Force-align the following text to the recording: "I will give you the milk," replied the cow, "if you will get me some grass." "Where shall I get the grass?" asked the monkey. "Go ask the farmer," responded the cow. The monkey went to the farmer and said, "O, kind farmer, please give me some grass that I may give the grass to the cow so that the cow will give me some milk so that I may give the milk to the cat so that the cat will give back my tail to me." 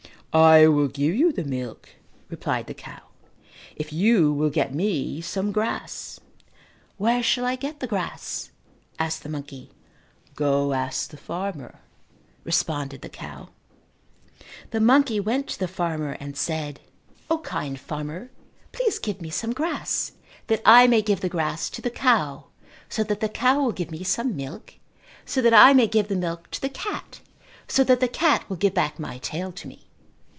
"I 0.33 0.65
will 0.67 0.87
give 0.87 1.13
you 1.13 1.33
the 1.33 1.43
milk," 1.43 1.89
replied 2.29 2.67
the 2.67 2.73
cow, 2.73 3.01
"if 3.75 3.91
you 3.91 4.31
will 4.31 4.49
get 4.49 4.73
me 4.73 5.19
some 5.19 5.51
grass." 5.51 6.21
"Where 6.95 7.21
shall 7.21 7.43
I 7.43 7.57
get 7.57 7.81
the 7.81 7.87
grass?" 7.87 8.49
asked 8.97 9.23
the 9.23 9.27
monkey. 9.29 9.71
"Go 10.33 10.71
ask 10.71 11.09
the 11.09 11.17
farmer," 11.17 11.81
responded 12.45 13.01
the 13.01 13.09
cow. 13.09 13.49
The 14.69 14.79
monkey 14.79 15.19
went 15.19 15.49
to 15.49 15.59
the 15.59 15.67
farmer 15.67 16.13
and 16.13 16.37
said, 16.37 16.79
"O, 17.29 17.39
kind 17.39 17.77
farmer, 17.77 18.31
please 18.71 18.99
give 18.99 19.19
me 19.19 19.31
some 19.31 19.51
grass 19.51 20.13
that 20.47 20.61
I 20.65 20.87
may 20.87 21.01
give 21.01 21.19
the 21.19 21.27
grass 21.27 21.69
to 21.71 21.81
the 21.81 21.91
cow 21.91 22.45
so 22.87 23.03
that 23.03 23.19
the 23.19 23.27
cow 23.27 23.59
will 23.61 23.73
give 23.73 23.91
me 23.91 24.01
some 24.05 24.37
milk 24.37 24.75
so 25.25 25.41
that 25.41 25.53
I 25.53 25.73
may 25.73 25.87
give 25.87 26.07
the 26.07 26.15
milk 26.15 26.49
to 26.51 26.61
the 26.61 26.69
cat 26.69 27.19
so 27.67 27.83
that 27.83 27.99
the 27.99 28.07
cat 28.07 28.49
will 28.49 28.55
give 28.55 28.73
back 28.73 28.97
my 28.97 29.17
tail 29.17 29.51
to 29.51 29.67
me." 29.67 29.89